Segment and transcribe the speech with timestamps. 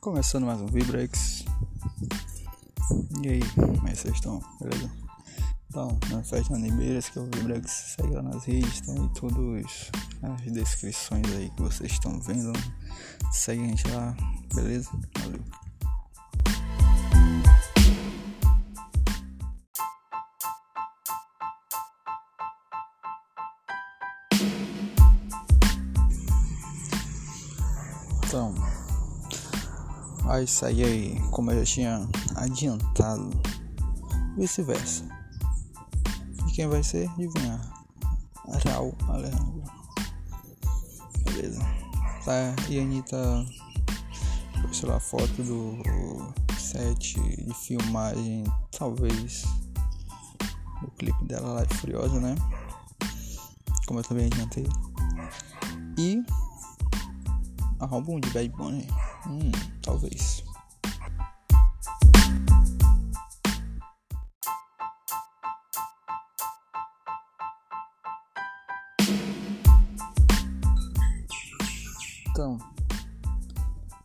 [0.00, 1.44] Começando mais um Vibrex.
[3.20, 4.40] E aí, como é que vocês estão?
[4.60, 4.90] Beleza?
[5.68, 9.90] Então, na festa Anibeiras, que é o Vibrex, segue lá nas redes, tem aí todas
[10.22, 12.52] as descrições aí que vocês estão vendo.
[13.32, 14.16] Segue a gente lá,
[14.54, 14.88] beleza?
[15.18, 15.40] Valeu.
[28.24, 28.67] Então,
[30.28, 33.30] vai sair aí, como eu já tinha adiantado,
[34.36, 35.02] vice-versa.
[36.46, 37.08] E quem vai ser?
[37.12, 37.86] Adivinhar.
[38.66, 39.62] Raul Alejandro.
[41.24, 41.60] Beleza.
[42.26, 43.46] Tá, e a Anitta
[44.60, 45.82] postou a foto do
[46.58, 48.44] set de filmagem,
[48.78, 49.44] talvez,
[50.82, 52.34] do clipe dela lá de Furiosa, né?
[53.86, 54.66] Como eu também adiantei.
[55.96, 56.22] E
[57.80, 58.86] álbum de Bad Bunny?
[59.26, 60.44] Hum, talvez.
[72.30, 72.58] Então,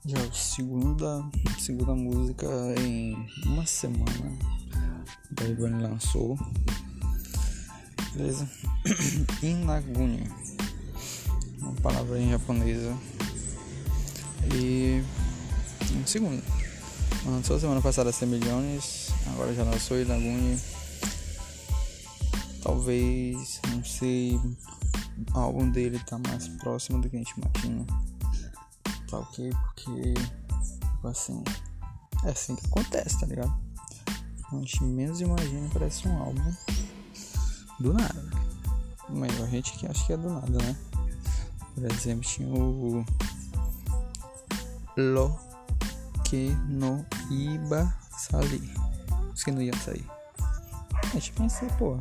[0.06, 1.24] já é a segunda,
[1.60, 2.48] segunda música
[2.80, 4.38] em uma semana.
[5.32, 6.38] Bad Bunny lançou.
[8.14, 8.50] Beleza?
[9.42, 10.24] Inaguni.
[11.60, 12.96] Uma palavra em japonesa
[14.56, 15.04] e
[16.06, 16.44] segundo.
[17.26, 20.60] Lançou semana passada 100 milhões, agora já lançou Ilagune.
[22.62, 24.40] Talvez, não sei,
[25.34, 27.86] o álbum dele tá mais próximo do que a gente imagina.
[29.10, 29.50] Tá ok?
[29.50, 31.44] Porque, tipo assim,
[32.26, 33.54] é assim que acontece, tá ligado?
[34.52, 36.54] A gente menos imagina, parece um álbum
[37.80, 38.30] do nada.
[39.10, 40.76] Mas a gente que acha que é do nada, né?
[41.76, 43.06] Por exemplo, tinha o
[44.98, 45.38] lo
[46.24, 48.74] que no iba sair.
[49.34, 50.06] Os que não iam sair.
[51.04, 52.00] A gente pensei, pô,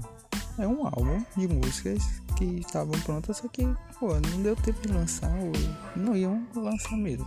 [0.59, 2.03] é um álbum de músicas
[2.37, 3.65] que estavam prontas, só que,
[3.99, 5.53] pô, não deu tempo de lançar, ou
[5.97, 7.27] não iam lançar mesmo.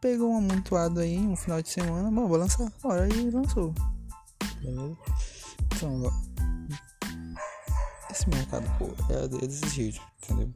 [0.00, 3.74] Pegou um amontoado aí, um final de semana, bom, vou lançar, hora e lançou.
[4.62, 6.12] Então,
[8.10, 10.52] esse mercado, pô, é desse jeito, entendeu?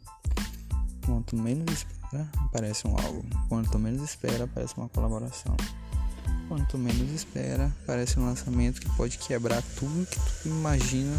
[1.04, 2.28] Quanto menos né?
[2.36, 3.22] aparece um álbum.
[3.48, 5.56] Quanto menos espera, aparece uma colaboração.
[6.48, 11.16] Quanto menos espera, aparece um lançamento que pode quebrar tudo que tu imagina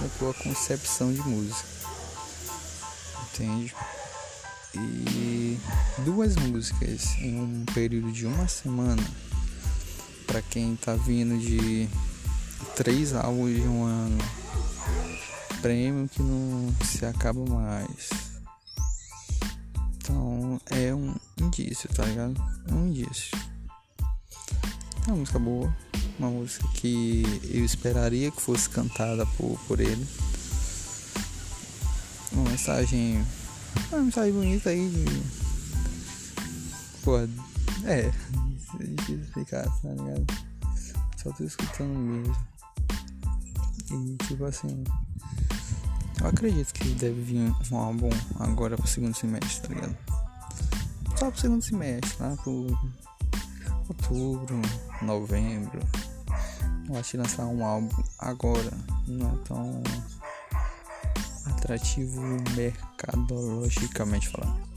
[0.00, 1.68] na tua concepção de música.
[3.34, 3.74] Entende?
[4.74, 5.58] E
[6.04, 9.02] duas músicas em um período de uma semana,
[10.26, 11.88] para quem tá vindo de
[12.74, 14.18] três álbuns de um ano,
[15.60, 18.33] prêmio que não se acaba mais
[20.70, 22.34] é um indício, tá ligado?
[22.68, 23.36] É um indício.
[25.06, 25.76] É uma música boa,
[26.18, 30.06] uma música que eu esperaria que fosse cantada por, por ele.
[32.32, 33.24] Uma mensagem.
[33.92, 35.04] Uma mensagem bonita aí de.
[37.02, 37.26] Pô, é.
[37.86, 38.12] É
[38.82, 40.26] difícil explicar, tá ligado?
[41.22, 42.36] Só tô escutando mesmo.
[43.92, 44.84] E tipo assim.
[46.20, 48.08] Eu acredito que deve vir um álbum
[48.40, 50.13] agora pro segundo semestre, tá ligado?
[51.24, 52.78] Só pro segundo semestre, lá pro
[53.88, 54.60] outubro,
[55.00, 55.80] novembro.
[56.86, 58.70] Eu acho que lançar um álbum agora
[59.08, 59.82] não é tão
[61.46, 62.20] atrativo
[62.54, 64.68] mercadologicamente falando.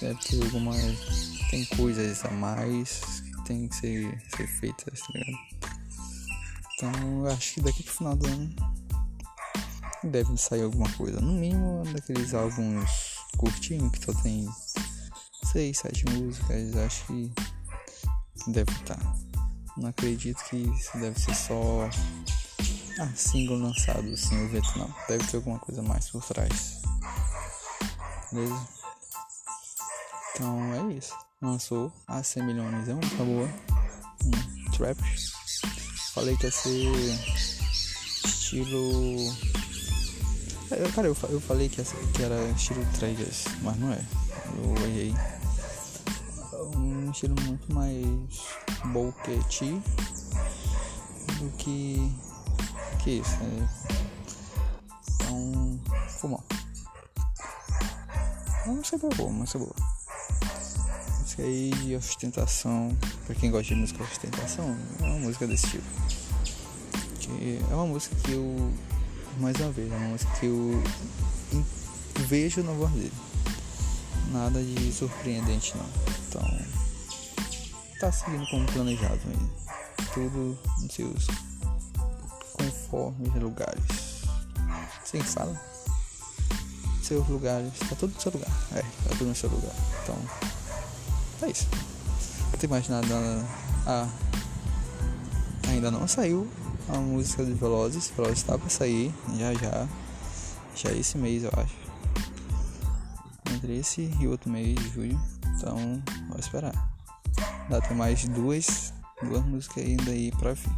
[0.00, 1.38] Deve ter algumas.
[1.50, 5.38] Tem coisas a mais que tem que ser, ser feitas, tá ligado?
[6.74, 8.54] Então eu acho que daqui pro final do ano
[10.04, 11.20] deve sair alguma coisa.
[11.20, 14.48] No mínimo daqueles álbuns curtinhos que só tem
[15.44, 17.32] seis, sete músicas, acho que
[18.48, 19.00] deve estar.
[19.76, 21.88] Não acredito que isso deve ser só
[23.00, 24.92] ah, single lançado assim o evento não.
[25.08, 26.82] Deve ter alguma coisa mais por trás.
[28.32, 28.68] Beleza?
[30.34, 31.14] Então é isso.
[31.40, 33.48] Lançou a 100 milhões, é uma música boa.
[34.24, 34.98] Um trap.
[36.12, 36.92] Falei que ia ser
[38.24, 39.32] estilo.
[40.72, 41.80] É, cara, eu, eu falei que,
[42.20, 44.04] era estilo traders, mas não é.
[44.56, 45.14] Eu errei
[47.08, 48.06] um estilo muito mais
[48.92, 49.80] boquete
[51.38, 52.12] do que
[53.02, 53.68] que isso, né?
[55.14, 56.40] Então, fumar.
[58.64, 59.74] É uma música boa, uma música boa.
[61.20, 62.94] Música aí de ostentação,
[63.24, 65.84] pra quem gosta de música ostentação, é uma música desse tipo.
[67.20, 68.72] Que é uma música que eu,
[69.38, 70.82] mais uma vez, é uma música que eu
[72.26, 73.12] vejo na voz dele.
[74.30, 76.17] nada de surpreendente não.
[77.98, 79.20] Tá seguindo como planejado.
[80.14, 81.26] Tudo nos seus
[82.52, 84.22] conformes lugares.
[85.04, 85.60] Sim, fala.
[87.02, 87.72] Seus lugares.
[87.88, 88.50] Tá tudo no seu lugar.
[88.72, 89.74] É, tá tudo no seu lugar.
[90.02, 90.16] Então.
[91.42, 91.66] É isso.
[92.52, 93.08] Não tem mais nada.
[93.84, 94.08] Ah,
[95.68, 96.48] ainda não saiu
[96.88, 98.12] a música dos Velozes.
[98.16, 99.88] Velozes está pra sair já já.
[100.76, 101.74] Já esse mês eu acho.
[103.52, 105.20] Entre esse e outro mês de julho.
[105.56, 106.87] Então, vou esperar.
[107.70, 110.70] Ainda tem mais duas, duas músicas ainda aí pra vir.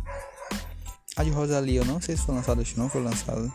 [1.16, 3.52] A de Rosalia, eu não sei se foi lançada, acho que não foi lançada.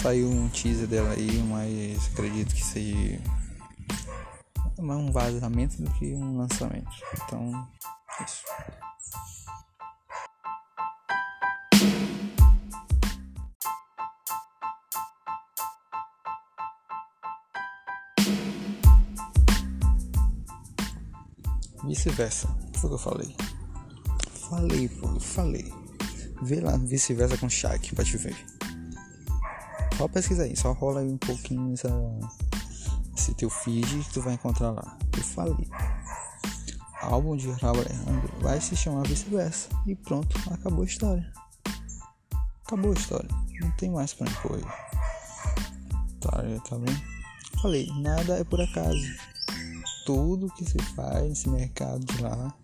[0.00, 3.20] Saiu um teaser dela aí, mas acredito que seja
[4.78, 6.90] mais um vazamento do que um lançamento.
[7.24, 7.66] Então,
[8.24, 8.44] isso.
[21.86, 23.36] Vice-versa, foi o que eu falei.
[24.48, 25.72] Falei, pô, falei.
[26.42, 28.36] Vê lá vice-versa com Shaq pra te ver.
[29.96, 31.88] Só pesquisa aí, só rola aí um pouquinho essa,
[33.16, 34.98] esse teu feed que tu vai encontrar lá.
[35.16, 35.68] Eu falei.
[37.00, 39.68] Álbum de Raul Alejandro vai se chamar vice-versa.
[39.86, 41.32] E pronto, acabou a história.
[42.66, 43.30] Acabou a história.
[43.60, 44.60] Não tem mais pra impor
[46.20, 47.02] Tá, tá bem?
[47.62, 49.35] Falei, nada é por acaso.
[50.06, 52.54] Tudo que se faz nesse mercado lá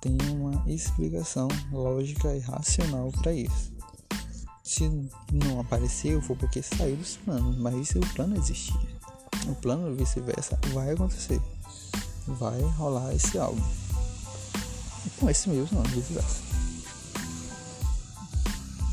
[0.00, 3.72] tem uma explicação lógica e racional para isso.
[4.62, 4.88] Se
[5.32, 8.80] não apareceu, foi porque saiu dos planos, mas se o plano existia,
[9.48, 11.42] o plano vice-versa vai acontecer,
[12.28, 13.60] vai rolar esse álbum.
[15.18, 16.40] Com esse mesmo não, vice-versa.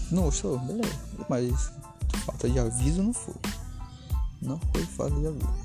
[0.09, 0.57] Não gostou?
[0.57, 0.99] Beleza,
[1.29, 1.71] mas
[2.25, 3.35] falta de aviso não foi.
[4.41, 5.62] Não foi falta de aviso.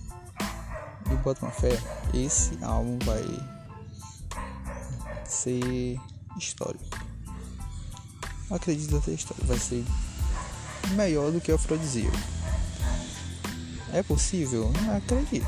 [1.11, 1.71] E bota uma fé,
[2.13, 3.25] esse álbum vai
[5.25, 5.99] ser
[6.37, 6.85] histórico.
[8.51, 9.85] Acredito ser histórico, vai ser
[10.95, 12.17] melhor do que o afrodisíaco.
[13.93, 14.71] É possível?
[14.83, 15.47] Não acredito.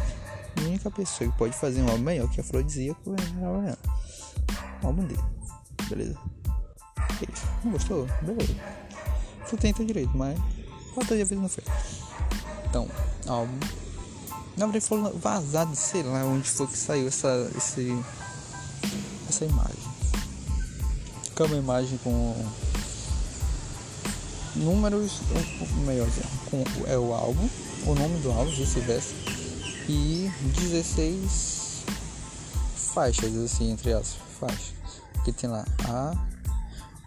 [0.56, 3.78] A única pessoa que pode fazer um álbum melhor que afrodisíaco é a Havaiana.
[4.82, 5.22] O álbum dele.
[5.88, 6.18] Beleza?
[7.64, 8.06] Não gostou?
[8.22, 8.54] Beleza.
[9.48, 10.38] Tu tenta direito, mas
[11.08, 11.64] de vez não foi.
[12.68, 12.88] Então,
[13.26, 13.58] álbum.
[14.60, 17.98] Na verdade foi vazado, sei lá onde foi que saiu essa, esse,
[19.26, 19.74] essa imagem.
[21.34, 22.36] Que é uma imagem com
[24.54, 25.22] números,
[25.86, 26.06] melhor
[26.50, 27.48] com é o álbum,
[27.86, 29.14] o nome do álbum, vice-versa,
[29.88, 31.84] e 16
[32.92, 34.74] faixas, assim, entre as faixas,
[35.24, 36.12] que tem lá a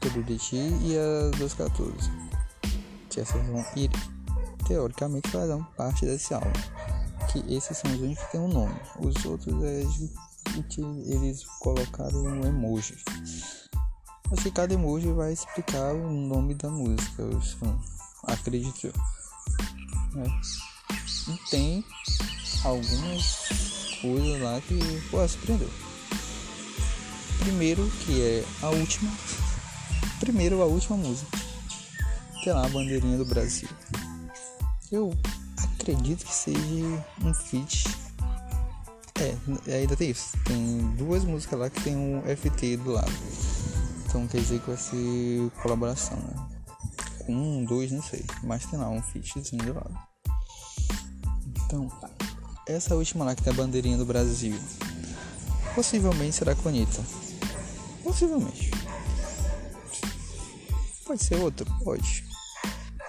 [0.02, 2.10] Tudo de Ti e a 214,
[3.12, 3.92] que essas vão ir,
[4.68, 6.50] teoricamente, fazem parte desse álbum,
[7.34, 9.84] que esses são os únicos que tem um nome, os outros é
[10.70, 12.96] que eles colocaram um emoji.
[14.32, 17.42] Acho que cada emoji vai explicar o nome da música, eu
[18.28, 18.94] acredito eu.
[20.14, 20.42] Né?
[21.28, 21.86] E tem
[22.64, 23.50] algumas
[24.00, 25.70] coisas lá que pô, surpreendeu.
[27.40, 29.12] Primeiro que é a última.
[30.20, 31.38] Primeiro a última música.
[32.44, 33.68] Que é lá a bandeirinha do Brasil.
[34.92, 35.14] Eu
[35.76, 37.86] acredito que seja um feat.
[39.20, 40.38] É, ainda tem isso.
[40.46, 43.12] Tem duas músicas lá que tem um FT do lado.
[44.06, 46.54] Então quer dizer que vai ser colaboração, né?
[47.28, 48.26] Um, dois, não sei.
[48.44, 49.98] Mas tem lá um featzinho do lado.
[51.66, 51.90] Então,
[52.68, 54.58] essa última lá que tem a bandeirinha do Brasil.
[55.74, 57.02] Possivelmente será com Anitta.
[58.04, 58.72] Possivelmente.
[61.06, 61.66] Pode ser outro?
[61.84, 62.24] Pode.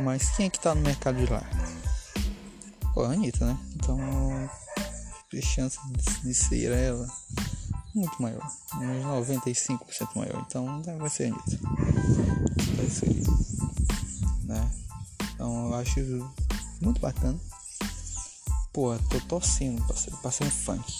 [0.01, 1.43] Mas quem é que tá no mercado de lá?
[2.95, 3.59] Pô, a Anitta, né?
[3.75, 5.77] Então, a chance
[6.23, 7.11] de ser ela
[7.93, 8.41] muito maior,
[8.75, 9.79] uns 95%
[10.15, 10.45] maior.
[10.47, 11.59] Então vai ser Anitta.
[12.77, 13.09] Vai ser.
[14.45, 14.71] Né?
[15.35, 16.01] Então eu acho
[16.81, 17.39] muito bacana.
[18.73, 20.93] Pô, tô torcendo pra ser, pra ser um funk.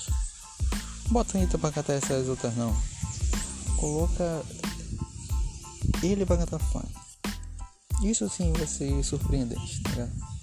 [1.11, 2.75] Bota Anitta pra cantar essas outras não.
[3.77, 4.45] Coloca
[6.03, 6.89] ele pra cantar funk.
[8.03, 10.34] Isso sim vai ser surpreendente, tá ligado?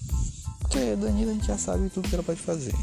[0.72, 2.74] Porque Danilo a gente já sabe tudo que ela pode fazer.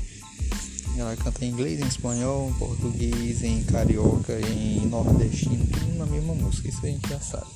[0.96, 6.36] Ela canta em inglês, em espanhol, em português, em carioca, em nordestino, tudo na mesma
[6.36, 7.48] música, isso a gente já sabe.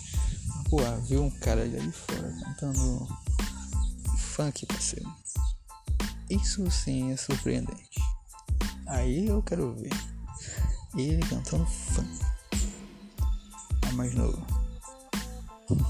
[0.72, 3.08] Pô, viu um cara ali fora cantando
[4.18, 5.08] funk, parceiro.
[6.32, 8.02] Isso sim é surpreendente.
[8.88, 9.94] Aí eu quero ver
[10.98, 12.20] ele cantando funk.
[13.88, 14.44] É mais novo.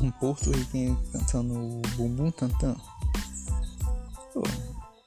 [0.01, 2.75] Um porto-riquenho cantando bumbum tantan.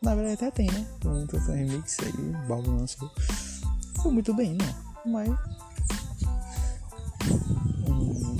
[0.06, 0.86] Na verdade até tem, né?
[1.04, 2.12] Um remix aí,
[2.46, 3.10] Balbo lançou.
[4.00, 5.12] Foi muito bem, não.
[5.12, 5.28] Mas.
[7.88, 8.36] Hum,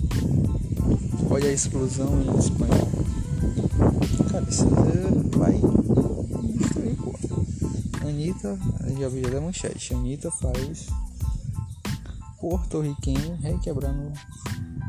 [1.29, 2.89] olha a explosão em espanhol.
[4.31, 4.65] Cara, isso
[5.37, 5.61] vai
[6.57, 7.13] destruir, pô.
[8.07, 8.57] Anitta,
[9.01, 9.93] já vi da manchete.
[9.93, 10.87] Anitta faz
[12.41, 14.13] porto-riquenho requebrando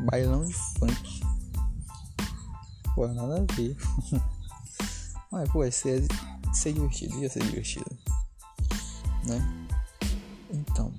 [0.08, 1.22] bailão de funk.
[2.94, 3.76] Pô, nada a ver.
[5.32, 6.06] Mas, pô, ia ser,
[6.56, 7.98] ser divertido, ia ser divertido.
[9.26, 9.66] Né?
[10.50, 10.92] Então,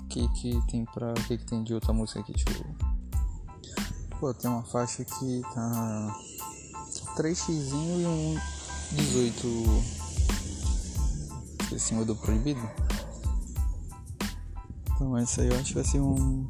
[0.00, 1.12] o que que tem pra.
[1.12, 2.34] O que que tem de outra música aqui?
[2.54, 2.92] Eu.
[4.18, 6.16] Pô, tem uma faixa que tá.
[7.16, 8.38] 3x e um
[8.92, 9.46] 18
[11.74, 12.60] em cima do proibido.
[14.94, 16.48] Então essa aí eu acho que vai ser um.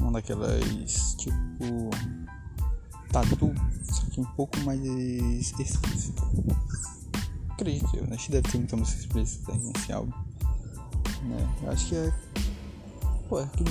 [0.00, 1.90] Uma daquelas tipo.
[3.12, 3.52] Tatu,
[3.92, 6.22] só que um pouco mais explícita.
[7.62, 8.16] Acredito eu, né?
[8.16, 10.12] Acho que deve ter muita música explícita nesse álbum.
[11.22, 11.48] Né?
[11.62, 12.12] Eu acho que é.
[13.28, 13.64] Pô, é que.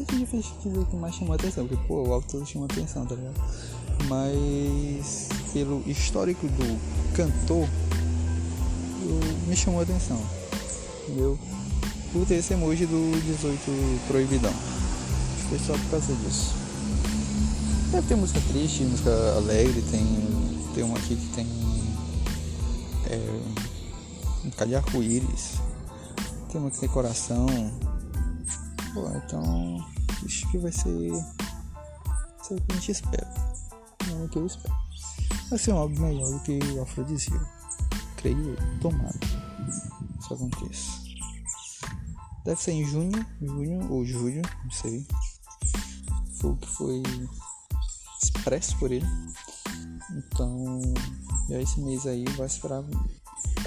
[0.00, 3.14] Esse dia fez que mais chamou atenção, porque pô, o álbum todo chamou atenção, tá
[3.14, 3.40] ligado?
[4.08, 7.68] Mas pelo histórico do cantor
[9.46, 10.20] me chamou atenção.
[11.04, 11.38] Entendeu?
[12.12, 14.52] por ter esse emoji do 18 proibidão.
[15.48, 16.54] Foi só por causa disso.
[17.90, 20.06] Deve ter música triste, música alegre, tem,
[20.74, 21.63] tem uma aqui que tem
[23.14, 25.60] é, um bocado de arco-íris,
[26.50, 27.46] tem uma que tem coração.
[28.92, 29.84] Pô, então
[30.24, 31.10] acho que vai ser,
[32.42, 33.34] ser o que a gente espera.
[34.08, 34.74] Não é o que eu espero.
[35.50, 37.48] Vai ser um álbum melhor do que o Afrodisíaco.
[38.16, 39.18] Creio tomado.
[40.18, 41.04] Isso aconteça.
[42.44, 45.06] Deve ser em junho, junho ou julho, não sei.
[46.40, 47.02] Foi o que foi
[48.22, 49.06] expresso por ele.
[50.10, 50.80] Então,
[51.48, 52.82] já esse mês aí vai esperar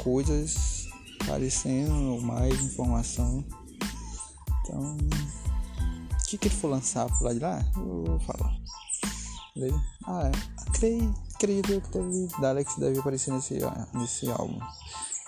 [0.04, 0.88] coisas
[1.22, 3.44] aparecendo, mais informação.
[4.64, 8.56] Então, o que, que ele for lançar por lá de lá, eu vou falar.
[9.56, 9.82] Beleza?
[10.06, 10.32] Ah,
[10.74, 13.60] creio, creio que deve, Dalex deve aparecer nesse,
[13.94, 14.60] nesse álbum.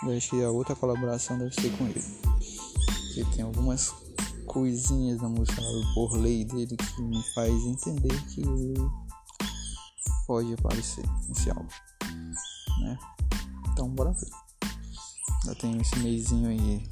[0.04, 2.04] Eu acho que a outra colaboração deve ser com ele
[3.20, 3.94] porque tem algumas
[4.46, 5.62] coisinhas na música
[5.94, 8.74] por lei dele que me faz entender que ele
[10.26, 11.68] pode aparecer nesse álbum,
[12.80, 12.98] né?
[13.72, 14.30] Então bora ver.
[15.46, 16.84] Já tem esse mêsinho aí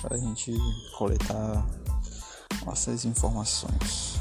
[0.00, 0.52] pra gente
[0.96, 1.66] coletar
[2.64, 4.16] nossas informações.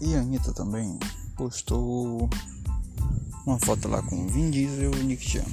[0.00, 0.98] E a Anitta também
[1.36, 2.28] postou
[3.46, 5.44] uma foto lá com Vin Diesel e Nick Jam.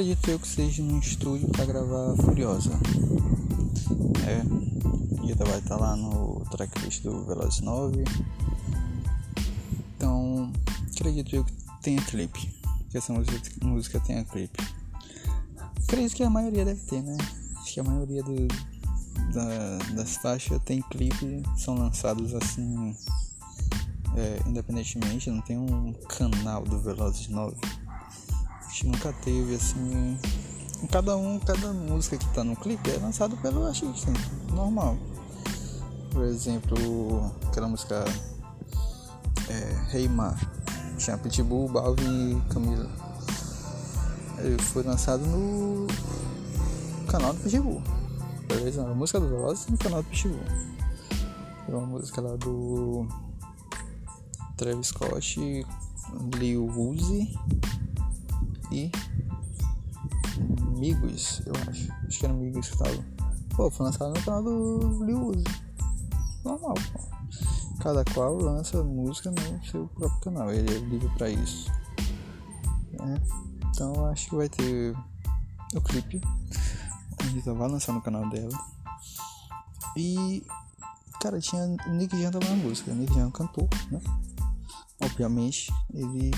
[0.00, 2.70] Acredito eu que seja num estúdio para gravar Furiosa.
[4.26, 4.40] É,
[5.20, 8.02] Anitta vai estar tá lá no tracklist do Velozes 9.
[9.94, 10.50] Então,
[10.90, 11.52] acredito eu que
[11.82, 12.50] tenha clipe.
[12.88, 14.58] Que essa música, música tenha clipe.
[15.82, 17.18] Acredito que a maioria deve ter, né?
[17.58, 18.48] Acho que a maioria do,
[19.34, 22.96] da, das faixas tem clipe, são lançados assim
[24.16, 27.56] é, independentemente, não tem um canal do Velozes 9.
[28.80, 30.18] Gente nunca teve assim.
[30.90, 34.10] Cada um, cada música que tá no clipe é lançado pelo artista,
[34.54, 34.96] normal.
[36.10, 38.02] Por exemplo, aquela música
[39.50, 40.34] é, Hey Ma,
[40.96, 42.88] tinha Pitbull, Balvin e Camila.
[44.38, 45.86] Ele foi lançado no
[47.06, 47.82] canal do Pitbull
[48.48, 48.82] beleza?
[48.82, 50.40] A música do Velozes no canal do Pitbull.
[51.68, 53.06] É uma música lá do
[54.56, 55.66] Travis Scott,
[56.38, 57.38] Lil Uzi
[61.46, 61.92] Eu acho.
[62.06, 63.04] Acho que era Migos que tava.
[63.56, 65.44] Pô, foi lançado no canal do Lil Uzi.
[66.44, 67.00] Normal, pô.
[67.80, 70.52] Cada qual lança música no seu próprio canal.
[70.52, 71.70] Ele é livre pra isso.
[73.00, 73.68] É.
[73.70, 74.94] Então acho que vai ter
[75.74, 76.20] o clipe
[77.22, 78.58] Anitta vai lançar no canal dela.
[79.96, 80.44] E,
[81.20, 82.90] cara, tinha o Nick Jam tava na música.
[82.90, 84.00] O Nick Jam cantou, né?
[85.02, 86.30] Obviamente, ele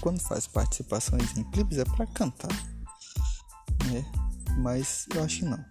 [0.00, 2.50] quando faz participações em clipes é para cantar,
[3.86, 4.04] né?
[4.58, 5.64] Mas eu acho que não.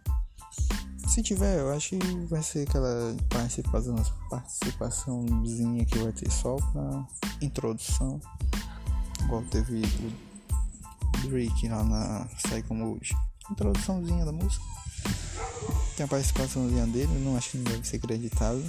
[1.08, 3.96] Se tiver, eu acho que vai ser aquela participação,
[4.30, 7.08] participaçãozinha que vai ter só pra
[7.42, 8.20] introdução,
[9.24, 9.82] igual teve
[11.24, 13.16] o Drake lá na Psycho Mode
[13.52, 14.64] introduçãozinha da música.
[15.96, 18.64] Tem a participaçãozinha dele, não acho que não deve ser acreditado.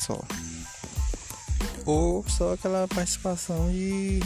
[0.00, 0.20] Só.
[1.84, 4.20] Ou só aquela participação de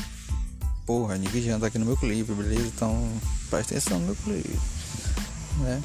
[0.86, 2.66] porra, Nick Jam tá aqui no meu clipe, beleza?
[2.66, 3.08] Então
[3.50, 4.58] presta atenção no meu clipe.
[5.58, 5.82] Né?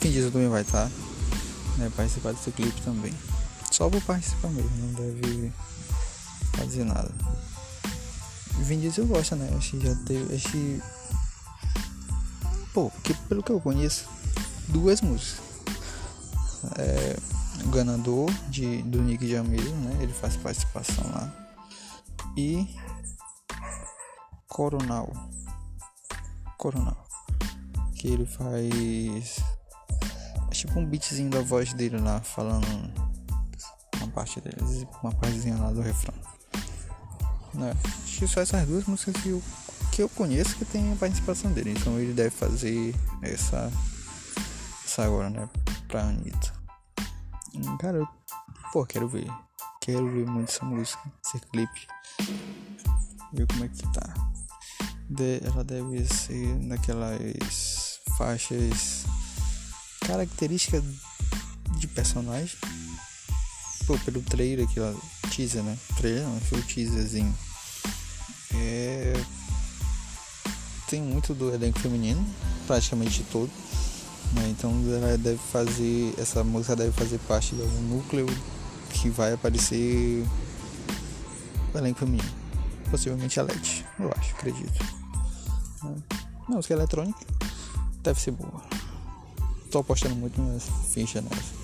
[0.00, 0.86] Fim disso também vai estar.
[0.86, 0.90] Tá,
[1.78, 1.90] né?
[1.96, 3.12] Participar desse clipe também.
[3.70, 5.52] Só vou participar mesmo, não deve
[6.54, 7.10] fazer nada.
[8.58, 9.52] Vin Diesel gosta, né?
[9.56, 10.34] Acho que já teve.
[10.34, 10.82] Acho que.
[12.72, 14.06] Pô, porque pelo que eu conheço,
[14.68, 15.44] duas músicas.
[16.78, 17.16] É,
[17.64, 19.98] o ganador de, do Nick Jamil, né?
[20.00, 21.32] Ele faz participação lá.
[22.36, 22.66] E
[24.56, 25.12] Coronal.
[26.56, 27.06] Coronal.
[27.94, 29.44] Que ele faz.
[30.50, 32.66] É tipo um beatzinho da voz dele lá, falando
[33.98, 34.56] uma parte dele,
[35.02, 36.14] uma partezinha lá do refrão.
[37.52, 37.74] Né?
[38.02, 39.42] Acho que só essas duas músicas que eu,
[39.92, 41.74] que eu conheço que tem a participação dele.
[41.78, 43.70] Então ele deve fazer essa.
[44.86, 45.50] Essa agora, né?
[45.86, 46.54] Pra Anitta.
[47.78, 48.08] Cara, eu,
[48.72, 49.30] pô, quero ver.
[49.82, 51.86] Quero ver muito essa música, esse clipe.
[53.34, 54.25] Ver como é que tá.
[55.08, 59.04] De, ela deve ser naquelas faixas
[60.00, 60.82] características
[61.78, 62.56] de personagem.
[63.86, 64.92] Pô, pelo trailer aqui, ó,
[65.30, 65.76] teaser, né?
[65.96, 67.34] Trailer não, foi o teaserzinho.
[68.54, 69.12] É.
[70.88, 72.24] Tem muito do elenco feminino,
[72.66, 73.50] praticamente todo.
[74.32, 74.48] Né?
[74.50, 76.14] Então ela deve fazer.
[76.18, 78.26] Essa música deve fazer parte do núcleo
[78.90, 80.26] que vai aparecer
[81.72, 82.28] o elenco feminino.
[82.90, 84.84] Possivelmente a LED, eu acho, acredito.
[86.48, 87.18] Não, música eletrônica
[88.02, 88.62] deve ser boa.
[89.70, 91.54] Tô apostando muito minhas fichas nessa.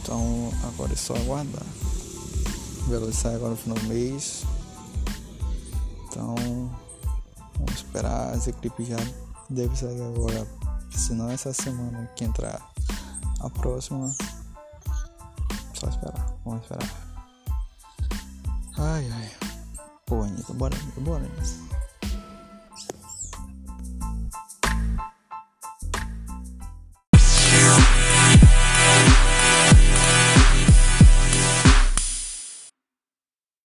[0.00, 1.66] Então agora é só aguardar.
[2.90, 4.44] Ela sai agora no final do mês.
[6.06, 6.34] Então
[7.56, 8.34] vamos esperar.
[8.36, 8.96] Esse clipe já
[9.50, 10.46] deve sair agora
[10.90, 12.60] se não essa semana que entrar
[13.40, 14.14] a próxima.
[15.74, 16.34] Só esperar.
[16.44, 16.90] Vamos esperar.
[18.78, 19.47] Ai ai.
[20.08, 21.67] Pô, Anitta, bora, bora, Anitta.